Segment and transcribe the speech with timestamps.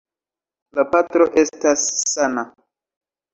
[0.77, 2.47] La patro estas sana.